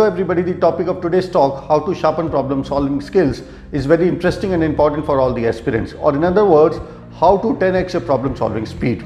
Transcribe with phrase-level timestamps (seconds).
[0.00, 4.08] Hello everybody, the topic of today's talk, how to sharpen problem solving skills is very
[4.08, 6.78] interesting and important for all the aspirants or in other words,
[7.16, 9.04] how to 10x your problem solving speed.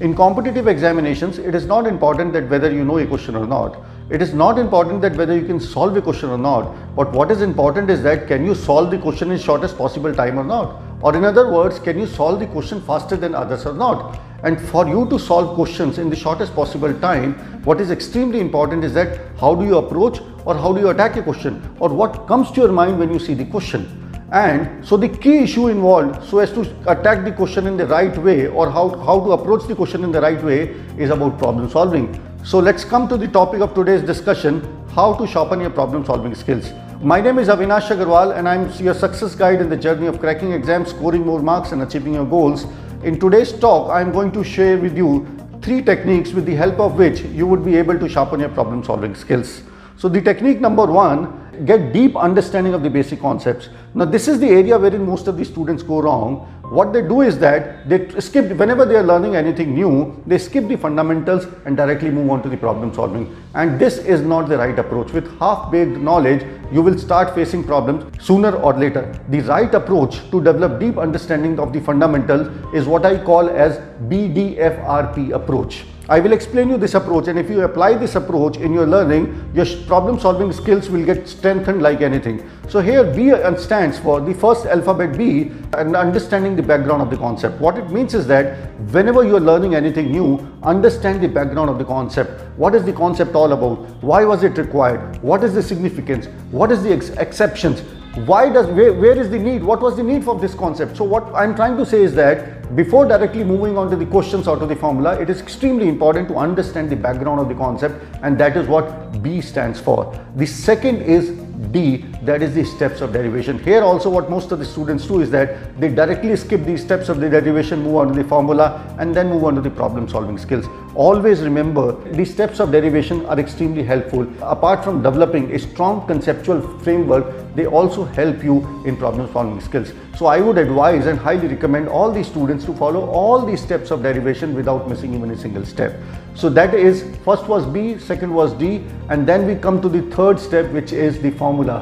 [0.00, 3.78] In competitive examinations, it is not important that whether you know a question or not.
[4.10, 7.30] It is not important that whether you can solve a question or not, but what
[7.30, 10.82] is important is that can you solve the question in shortest possible time or not?
[11.00, 14.20] Or in other words, can you solve the question faster than others or not?
[14.42, 18.84] And for you to solve questions in the shortest possible time, what is extremely important
[18.84, 22.26] is that how do you approach or how do you attack a question or what
[22.26, 24.02] comes to your mind when you see the question.
[24.32, 28.16] And so the key issue involved so as to attack the question in the right
[28.18, 31.70] way or how, how to approach the question in the right way is about problem
[31.70, 32.20] solving.
[32.44, 36.34] So let's come to the topic of today's discussion, how to sharpen your problem solving
[36.34, 36.72] skills.
[37.02, 40.52] My name is Avinash Agarwal and I'm your success guide in the journey of cracking
[40.52, 42.66] exams, scoring more marks and achieving your goals.
[43.06, 45.28] In today's talk, I'm going to share with you
[45.62, 48.82] three techniques with the help of which you would be able to sharpen your problem
[48.82, 49.62] solving skills.
[49.96, 53.68] So the technique number one, get deep understanding of the basic concepts.
[53.94, 56.52] Now this is the area wherein most of the students go wrong.
[56.70, 60.66] What they do is that they skip, whenever they are learning anything new, they skip
[60.66, 63.34] the fundamentals and directly move on to the problem solving.
[63.54, 65.12] And this is not the right approach.
[65.12, 69.16] With half-baked knowledge, you will start facing problems sooner or later.
[69.28, 73.78] The right approach to develop deep understanding of the fundamentals is what I call as
[74.08, 75.84] BDFRP approach.
[76.08, 79.50] I will explain you this approach and if you apply this approach in your learning,
[79.54, 82.48] your problem solving skills will get strengthened like anything.
[82.68, 87.16] So here B stands for the first alphabet B and understanding the background of the
[87.16, 87.60] concept.
[87.60, 91.78] What it means is that whenever you are learning anything new, understand the background of
[91.78, 92.40] the concept.
[92.56, 93.78] What is the concept all about?
[94.00, 95.20] Why was it required?
[95.22, 96.26] What is the significance?
[96.52, 97.82] What is the ex exceptions?
[98.24, 101.04] why does where, where is the need what was the need for this concept so
[101.04, 104.58] what i'm trying to say is that before directly moving on to the questions or
[104.58, 108.36] to the formula it is extremely important to understand the background of the concept and
[108.38, 110.12] that is what b stands for.
[110.34, 111.30] The second is
[111.72, 113.58] D, that is the steps of derivation.
[113.58, 117.08] Here also what most of the students do is that they directly skip these steps
[117.08, 120.06] of the derivation, move on to the formula and then move on to the problem
[120.08, 120.66] solving skills.
[120.94, 124.26] Always remember the steps of derivation are extremely helpful.
[124.42, 129.92] Apart from developing a strong conceptual framework, they also help you in problem solving skills.
[130.16, 133.90] So I would advise and highly recommend all the students to follow all the steps
[133.90, 136.00] of derivation without missing even a single step.
[136.34, 140.02] So that is first was B, second was D and then we come to the
[140.14, 141.76] third step which is the formula.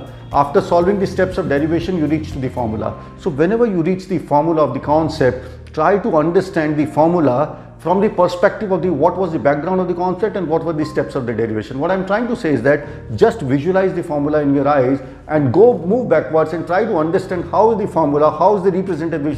[0.44, 2.88] After solving the steps of derivation you reach to the formula.
[3.18, 7.36] So whenever you reach the formula of the concept, try to understand the formula
[7.84, 10.76] from the perspective of the what was the background of the concept and what were
[10.82, 11.78] the steps of the derivation.
[11.78, 12.86] What I'm trying to say is that
[13.24, 17.44] just visualize the formula in your eyes and go move backwards and try to understand
[17.50, 18.72] how the formula, how is the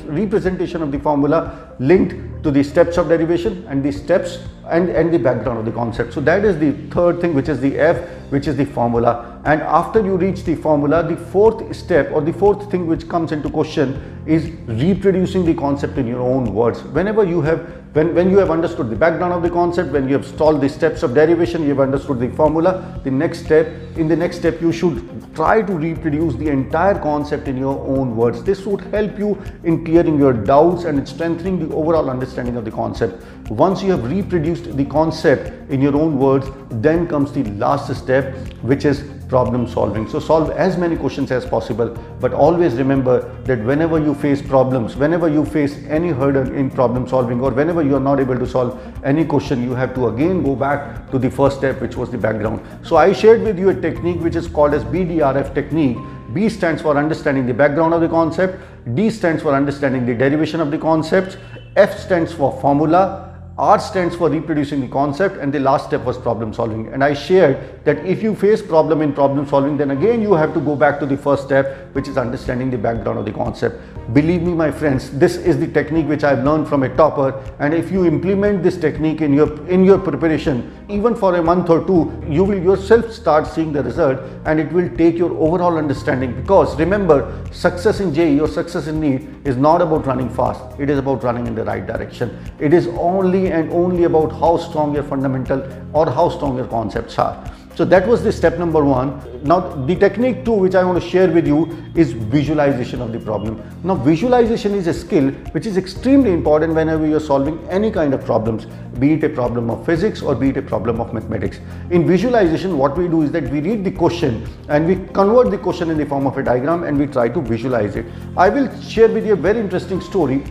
[0.08, 4.38] representation of the formula linked to the steps of derivation and the steps
[4.68, 6.12] and, and the background of the concept.
[6.12, 9.62] So that is the third thing which is the F which is the formula and
[9.62, 13.48] after you reach the formula the fourth step or the fourth thing which comes into
[13.48, 16.82] question is reproducing the concept in your own words.
[16.82, 17.60] Whenever you have
[17.92, 20.68] when, when you have understood the background of the concept, when you have solved the
[20.68, 24.60] steps of derivation, you have understood the formula, the next step, in the next step
[24.60, 28.42] you should try to reproduce the entire concept in your own words.
[28.42, 32.70] This would help you in clearing your doubts and strengthening the overall understanding of the
[32.70, 33.24] concept.
[33.50, 38.36] Once you have reproduced the concept in your own words, then comes the last step,
[38.62, 40.08] which is problem solving.
[40.08, 41.88] So solve as many questions as possible,
[42.20, 47.08] but always remember that whenever you face problems, whenever you face any hurdle in problem
[47.08, 50.42] solving, or whenever you are not able to solve any question, you have to again
[50.42, 52.60] go back to the first step, which was the background.
[52.82, 55.98] So I shared with you a technique which is called as BDRF technique.
[56.32, 58.60] B stands for understanding the background of the concept,
[58.94, 61.36] D stands for understanding the derivation of the concepts,
[61.76, 63.25] F stands for formula,
[63.58, 66.88] R stands for reproducing the concept and the last step was problem solving.
[66.88, 70.52] And I shared that if you face problem in problem solving, then again you have
[70.52, 73.80] to go back to the first step, which is understanding the background of the concept.
[74.12, 77.42] Believe me, my friends, this is the technique which I've learned from a topper.
[77.58, 81.68] And if you implement this technique in your, in your preparation, even for a month
[81.68, 85.78] or two, you will yourself start seeing the result and it will take your overall
[85.78, 86.34] understanding.
[86.40, 90.62] Because remember, success in JEE or success in NEET is not about running fast.
[90.78, 92.38] It is about running in the right direction.
[92.60, 97.18] It is only and only about how strong your fundamental or how strong your concepts
[97.18, 97.55] are.
[97.76, 99.20] So that was the step number one.
[99.44, 103.20] Now the technique two which I want to share with you is visualization of the
[103.20, 103.62] problem.
[103.84, 108.24] Now visualization is a skill which is extremely important whenever you're solving any kind of
[108.24, 108.64] problems,
[108.98, 111.60] be it a problem of physics or be it a problem of mathematics.
[111.90, 115.58] In visualization what we do is that we read the question and we convert the
[115.58, 118.06] question in the form of a diagram and we try to visualize it.
[118.38, 120.42] I will share with you a very interesting story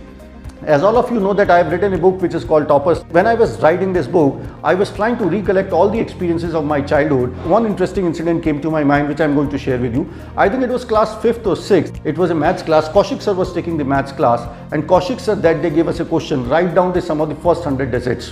[0.66, 3.04] As all of you know that I have written a book which is called Toppers.
[3.12, 6.66] When I was writing this book, I was trying to recollect all the experiences of
[6.66, 7.38] my childhood.
[7.46, 10.12] One interesting incident came to my mind which I'm going to share with you.
[10.36, 12.04] I think it was class 5th or 6th.
[12.04, 12.90] It was a maths class.
[12.90, 14.42] Kaushik sir was taking the maths class
[14.72, 17.36] and Kaushik sir that day gave us a question, write down the sum of the
[17.36, 18.32] first 100 digits.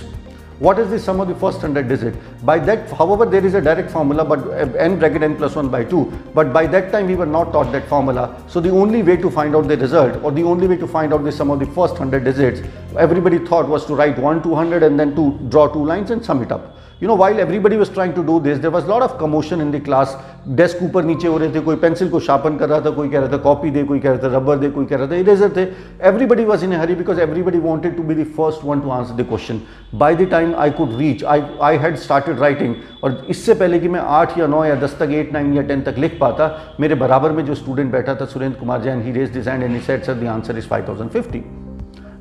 [0.64, 2.14] What is the sum of the first 100 digit?
[2.42, 5.68] By that, however, there is a direct formula, but uh, n bracket n plus 1
[5.68, 6.30] by 2.
[6.32, 8.42] But by that time, we were not taught that formula.
[8.48, 11.12] So the only way to find out the result or the only way to find
[11.12, 12.66] out the sum of the first 100 digits,
[12.96, 16.40] everybody thought was to write 1, 200 and then to draw two lines and sum
[16.40, 16.73] it up.
[17.00, 19.70] You know while everybody was trying to do this was a lot of commotion in
[19.72, 20.16] the class.
[20.48, 23.18] Desk ऊपर नीचे हो रहे थे, कोई pencil को sharpen कर रहा था, कोई कह
[23.18, 25.50] रहा था कॉपी दे, कोई कह रहा था रबर दे, कोई कह रहा था इरेजर
[25.56, 25.62] थे
[26.08, 29.26] everybody was in hurry because everybody wanted to be the first one to answer the
[29.28, 29.60] question
[29.98, 32.74] by the time I could reach I I had started writing
[33.04, 35.82] और इससे पहले कि मैं आठ या नौ या दस तक एट नाइन या टेन
[35.82, 36.50] तक लिख पाता,
[36.80, 39.80] मेरे बराबर में जो स्टूडेंट बैठा था, Surendra Kumar Jain he raise design and he
[39.82, 41.44] said sir the answer is five thousand fifty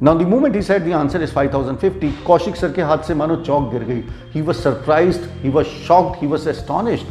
[0.03, 3.41] Now the moment he said the answer is 5050, Kaushik sir ke haath se mano
[3.41, 4.01] chalk gir gayi.
[4.33, 7.07] He was surprised, he was shocked, he was astonished.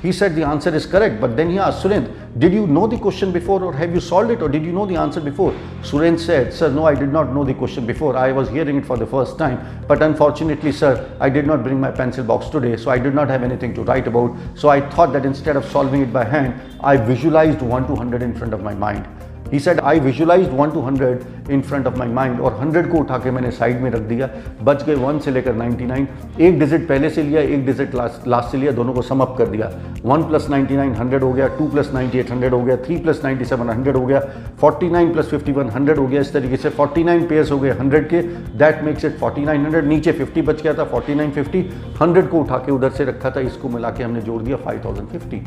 [0.00, 2.96] He said the answer is correct, but then he asked Surendra, did you know the
[2.96, 5.52] question before or have you solved it or did you know the answer before?
[5.82, 8.16] Surendra said, sir, no, I did not know the question before.
[8.16, 11.78] I was hearing it for the first time, but unfortunately, sir, I did not bring
[11.78, 14.34] my pencil box today, so I did not have anything to write about.
[14.54, 18.22] So I thought that instead of solving it by hand, I visualized 1 to 100
[18.22, 19.06] in front of my mind.
[19.52, 22.98] He said I visualise one two hundred in front of my mind और hundred को
[22.98, 24.28] उठा के मैंने side में रख दिया।
[24.62, 26.06] बच गए वन से लेकर नाइन्टी नाइन
[26.40, 29.46] एक डिजिट पहले से लिया, एक डिजिट लास्ट लास्ट से लिया, दोनों को समअप कर
[29.46, 29.70] दिया।
[30.04, 32.96] One plus ninety nine hundred हो गया two plus ninety eight hundred हो गया three
[32.98, 34.20] plus ninety seven hundred हो गया
[34.60, 37.58] forty nine plus fifty one hundred हो गया। इस तरीके से फोर्टी नाइन पेयर्स हो
[37.58, 38.22] गए हंड्रेड के।
[38.58, 41.68] That makes it forty nine hundred नीचे फिफ्टी बच गया था फोर्टी नाइन फिफ्टी
[42.00, 44.82] हंड्रेड को उठा के उधर से रखा था, इसको मिला के हमने जोड़ दिया five
[44.84, 45.42] thousand fifty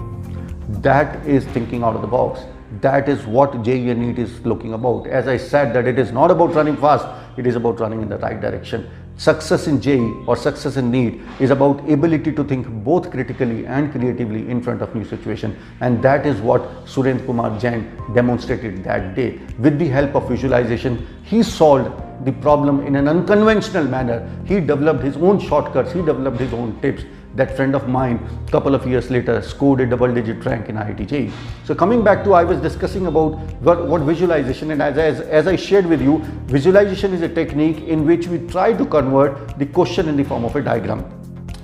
[0.81, 2.45] that is thinking out of the box
[2.81, 5.07] that is what JEE NEET is looking about.
[5.07, 8.09] As I said that it is not about running fast, it is about running in
[8.09, 8.89] the right direction.
[9.15, 13.91] Success in JEE or success in NEET is about ability to think both critically and
[13.91, 19.13] creatively in front of new situation and that is what Surendra Kumar Jain demonstrated that
[19.13, 19.39] day.
[19.59, 21.91] With the help of visualization, he solved
[22.25, 24.27] the problem in an unconventional manner.
[24.45, 27.03] He developed his own shortcuts, he developed his own tips
[27.35, 28.19] that friend of mine
[28.51, 31.31] couple of years later scored a double digit rank in IIT
[31.65, 35.47] So coming back to I was discussing about what, what visualization and as, as, as
[35.47, 39.65] I shared with you, visualization is a technique in which we try to convert the
[39.65, 41.03] question in the form of a diagram.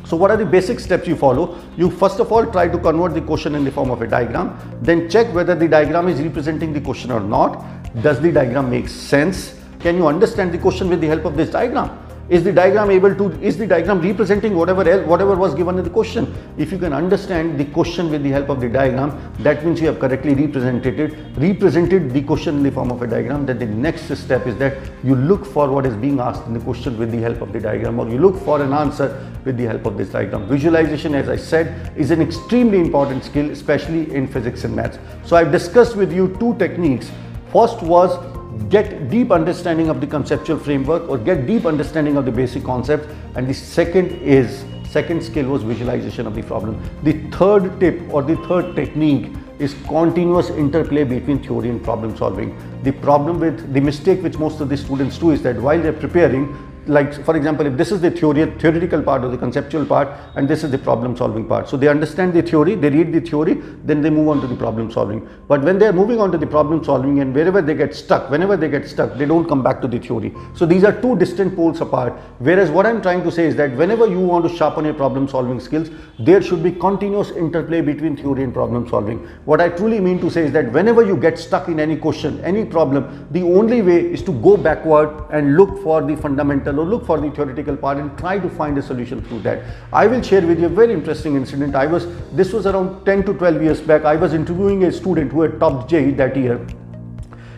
[0.05, 1.59] So what are the basic steps you follow?
[1.77, 4.57] You first of all try to convert the question in the form of a diagram,
[4.81, 7.63] then check whether the diagram is representing the question or not.
[8.01, 9.59] Does the diagram make sense?
[9.79, 12.08] Can you understand the question with the help of this diagram?
[12.29, 15.83] Is the diagram able to, is the diagram representing whatever else, whatever was given in
[15.83, 16.31] the question?
[16.59, 19.87] If you can understand the question with the help of the diagram, that means you
[19.87, 23.65] have correctly represented it, represented the question in the form of a diagram, then the
[23.65, 27.11] next step is that you look for what is being asked in the question with
[27.11, 29.97] the help of the diagram or you look for an answer with the help of
[29.97, 30.47] this diagram.
[30.47, 34.99] Visualization, as I said, is an extremely important skill, especially in physics and maths.
[35.25, 37.09] So I've discussed with you two techniques.
[37.51, 38.38] First was
[38.69, 43.07] get deep understanding of the conceptual framework or get deep understanding of the basic concepts.
[43.35, 46.81] And the second is second skill was visualization of the problem.
[47.03, 52.57] The third tip or the third technique is continuous interplay between theory and problem solving.
[52.83, 55.93] The problem with the mistake which most of the students do is that while they're
[55.93, 56.55] preparing
[56.89, 60.47] like for example if this is the theory theoretical part or the conceptual part and
[60.47, 61.69] this is the problem solving part.
[61.69, 64.55] So they understand the theory they read the theory then they move on to the
[64.55, 65.27] problem solving.
[65.47, 68.29] But when they are moving on to the problem solving and wherever they get stuck
[68.29, 70.33] whenever they get stuck they don't come back to the theory.
[70.55, 72.13] So these are two distant poles apart.
[72.39, 75.27] Whereas what i'm trying to say is that whenever you want to sharpen your problem
[75.27, 79.19] solving skills there should be continuous interplay between theory and problem solving.
[79.45, 82.39] What i truly mean to say is that whenever you get stuck in any question
[82.43, 87.05] any problem the only way is to go backward and look for the fundamental look
[87.05, 89.63] for the theoretical part and try to find a solution through that.
[89.93, 91.75] I will share with you a very interesting incident.
[91.75, 94.05] I was, this was around 10 to 12 years back.
[94.05, 96.65] I was interviewing a student who had topped JEE that year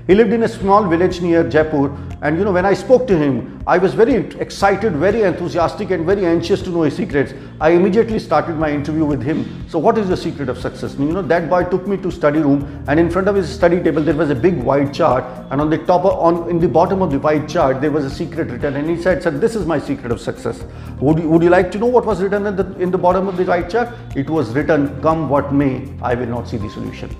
[0.07, 3.17] he lived in a small village near Jaipur and you know when I spoke to
[3.17, 7.33] him, I was very excited, very enthusiastic and very anxious to know his secrets.
[7.59, 9.67] I immediately started my interview with him.
[9.69, 10.95] So what is the secret of success?
[10.97, 13.81] You know that boy took me to study room and in front of his study
[13.81, 16.67] table there was a big white chart and on the top of, on in the
[16.67, 19.55] bottom of the white chart there was a secret written and he said, sir this
[19.55, 20.63] is my secret of success.
[20.99, 23.27] Would you, would you like to know what was written in the, in the bottom
[23.27, 23.89] of the white chart?
[24.15, 27.15] It was written come what may, I will not see the solution.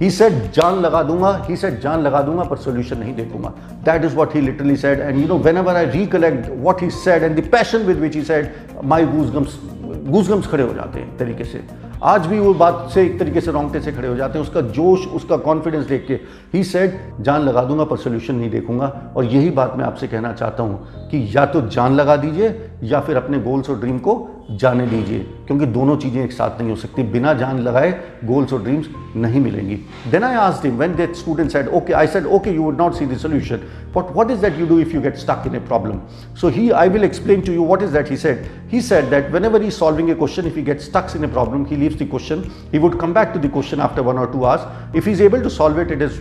[0.00, 1.36] He said जान लगा दूँगा.
[1.48, 3.52] ही said जान लगा दूँगा, पर solution नहीं दे दूँगा.
[3.84, 7.22] That is what he literally said and you know whenever I recollect what he said
[7.22, 9.58] and the passion with which he said my goosebumps
[10.04, 11.60] goosebumps खड़े हो जाते हैं एक तरीके से।
[12.02, 14.60] आज भी वो बात से एक तरीके से रोंगटे से खड़े हो जाते हैं। उसका
[14.60, 16.14] जोश, उसका कॉन्फिडेंस देख के
[16.54, 19.12] ही सेट जान लगा दूँगा, पर सोल्यूशन नहीं देखूँगा.
[19.16, 23.00] और यही बात मैं आपसे कहना चाहता हूँ कि या तो जान लगा दीजिए या
[23.00, 24.16] फिर अपने गोल्स और ड्रीम को
[24.50, 27.90] जाने दीजिए। क्योंकि दोनों चीज़ें एक साथ नहीं हो सकती। बिना जान लगाए
[28.24, 28.86] गोल्स और ड्रीम्स
[29.16, 29.76] नहीं मिलेंगी।
[30.10, 32.94] Then I ask them when that student said okay I said okay you would not
[32.94, 33.60] see solution solution
[33.96, 36.00] but what is that you do if you get stuck in a problem
[36.40, 39.30] so he I will explain to you what is that he said he said that
[39.44, 42.08] whenever he solving a question if you get stuck in a problem he leaves the
[42.10, 45.22] question he would come back to the question after one or two hours if is
[45.22, 46.20] able to solve it it is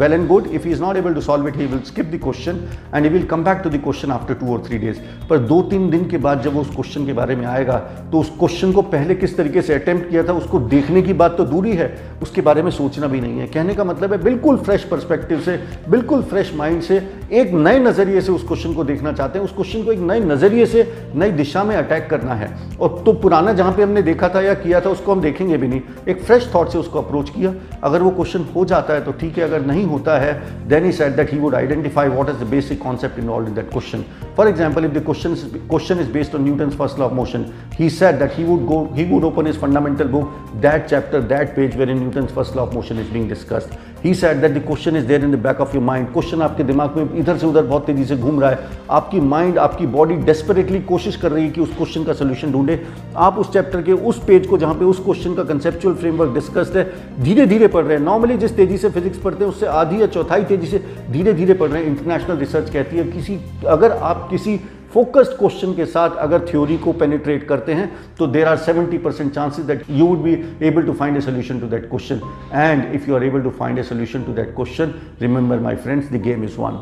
[0.00, 2.20] well and good if he is not able to solve it he will skip the
[2.22, 2.60] question
[2.94, 4.98] and he will come back to the question after two or three days
[5.30, 7.78] पर दो तीन दिन के बाद जब वो उस question के बारे में आएगा
[8.12, 11.36] तो उस क्वेश्चन को पहले किस तरीके से अटेम्प्ट किया था, उसको देखने की बात
[11.36, 11.88] तो दूरी है,
[12.22, 15.58] उसके बारे में सोचना भी नहीं है। कहने का मतलब है, बिल्कुल फ्रेश परस्पेक्टिव से,
[15.88, 16.96] बिल्कुल फ्रेश माइंड से,
[17.32, 20.20] एक नए नज़रिए से उस क्वेश्चन को देखना चाहते हैं। उस क्वेश्चन को एक नए
[20.20, 22.50] नज़रिए से, नई दिशा में अटैक करना है।
[22.80, 25.68] और तो पुराना जहाँ पे हमने देखा था या किया था, उसको हम देखेंगे भी
[25.68, 29.12] नहीं। एक फ्रेश थॉट से उसको अप्रोच किया। अगर वो क्वेश्चन हो जाता है तो
[29.12, 30.32] ठीक है, अगर नहीं होता है
[30.68, 33.70] then he said that he would identify what is the basic concept involve in that
[33.70, 34.04] question
[34.36, 35.34] for example if the question
[35.68, 38.88] question is based on Newton first law of motion he said that he would go
[38.94, 42.62] he would open his fundamental book that chapter that page where in Newton's first law
[42.62, 45.60] of motion is being discussed he said that the question is there in the back
[45.60, 48.58] of your question आपके दिमाग में इधर से उधर बहुत तेज़ी से घूम रहा है।
[48.90, 52.78] आपकी माइंड आपकी बॉडी डेस्परेटली कोशिश कर रही है कि उस क्वेश्चन का सोल्यूशन ढूंढे।
[53.16, 56.76] आप उस चैप्टर के उस पेज को जहाँ पे उस क्वेश्चन का कंसेप्चुअल फ्रेमवर्क डिस्कस्ड
[56.76, 56.84] है
[57.22, 60.06] धीरे धीरे पढ़ रहे हैं। नॉर्मली जिस तेज़ी से फिजिक्स पढ़ते हैं, उससे आधी या
[60.08, 64.26] चौथाई तेज़ी से धीरे धीरे पढ़ रहे हैं। इंटरनेशनल रिसर्च कहती है, किसी, अगर आप
[64.30, 64.60] किसी
[64.94, 69.32] फोकस्ड क्वेश्चन के साथ अगर थ्योरी को पेनिट्रेट करते हैं तो there are 70% percent
[69.34, 70.32] chances that you would be
[70.62, 72.20] able to find a solution to that question
[72.54, 76.12] and if you are able to find a solution to that question remember my friends
[76.12, 76.80] the game is won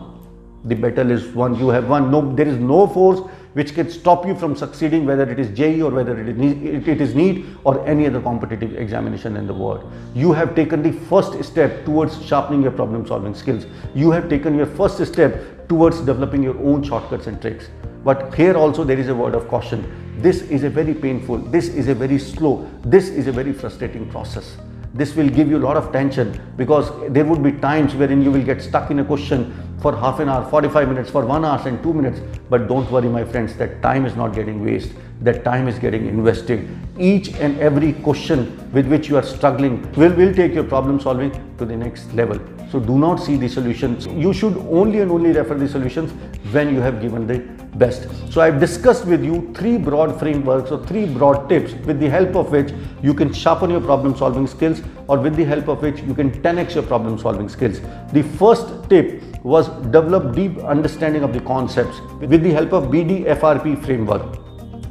[0.67, 3.23] the battle is won you have won no there is no force
[3.57, 7.01] which can stop you from succeeding whether it is JEE or whether it is it
[7.01, 11.43] is NEET or any other competitive examination in the world you have taken the first
[11.45, 16.45] step towards sharpening your problem solving skills you have taken your first step towards developing
[16.45, 17.71] your own shortcuts and tricks
[18.05, 19.85] But here also there is a word of caution.
[20.21, 24.09] This is a very painful, this is a very slow, this is a very frustrating
[24.11, 24.57] process.
[24.93, 28.31] This will give you a lot of tension because there would be times wherein you
[28.33, 31.61] will get stuck in a question for half an hour, 45 minutes, for one hour
[31.67, 32.21] and two minutes.
[32.51, 34.97] But don't worry, my friends, that time is not getting wasted.
[35.21, 36.69] That time is getting invested.
[36.99, 41.31] Each and every question with which you are struggling will, will take your problem solving
[41.59, 42.41] to the next level.
[42.71, 44.07] So do not see the solutions.
[44.07, 46.11] You should only and only refer the solutions
[46.53, 48.07] when you have given the best.
[48.33, 52.37] So I've discussed with you three broad frameworks or three broad tips with the help
[52.37, 52.73] of which
[53.03, 56.31] you can sharpen your problem solving skills or with the help of which you can
[56.43, 57.81] 10x your problem solving skills.
[58.13, 63.85] The first tip was develop deep understanding of the concepts with the help of BDFRP
[63.85, 64.39] framework.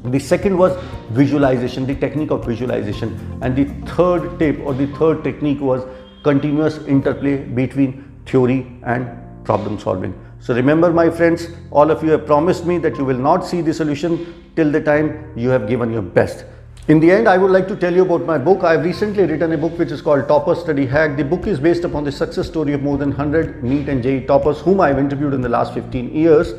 [0.06, 0.76] The second was
[1.12, 3.40] visualization, the technique of visualization.
[3.42, 5.86] And the third tip or the third technique was
[6.24, 9.10] continuous interplay between theory and
[9.46, 10.14] problem solving.
[10.42, 13.62] So remember my friends, all of you have promised me that you will not see
[13.62, 16.46] the solution till the time you have given your best.
[16.88, 18.64] In the end, I would like to tell you about my book.
[18.64, 21.18] I have recently written a book which is called Topper Study Hack.
[21.18, 24.26] The book is based upon the success story of more than 100 NEET and JEE
[24.26, 26.54] toppers whom I have interviewed in the last 15 years.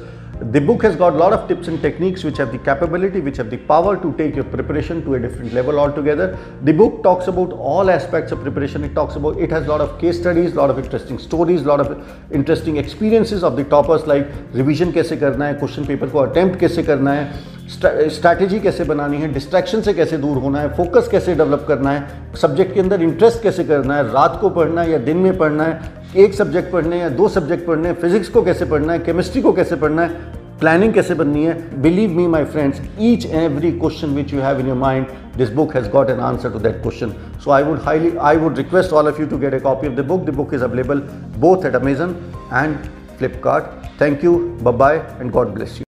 [0.52, 3.38] The book has got a lot of tips and techniques which have the capability, which
[3.38, 6.38] have the power to take your preparation to a different level altogether.
[6.64, 8.84] The book talks about all aspects of preparation.
[8.84, 11.62] It talks about, it has a lot of case studies, a lot of interesting stories,
[11.62, 16.12] a lot of interesting experiences of the toppers like revision कैसे करना है, question paper
[16.12, 20.69] को attempt कैसे करना है, strategy कैसे बनानी है डिस्ट्रैक्शन से कैसे दूर होना है
[20.77, 24.83] फोकस कैसे डेवलप करना है सब्जेक्ट के अंदर इंटरेस्ट कैसे करना है, रात को पढ़ना
[24.83, 28.29] है या दिन में पढ़ना है, एक सब्जेक्ट पढ़ने या दो सब्जेक्ट पढ़ने हैं फिजिक्स
[28.29, 32.27] को कैसे पढ़ना है केमिस्ट्री को कैसे पढ़ना है प्लानिंग कैसे बननी है believe me
[32.27, 35.89] my friends each and every question which you have in your mind this book has
[35.91, 37.13] got an answer to that question
[37.45, 39.95] so I would highly I would request all of you to get a copy of
[39.95, 41.03] the book the book is available
[41.39, 42.17] both at Amazon
[42.55, 42.77] and
[43.19, 45.90] Flipkart thank you bye and God bless you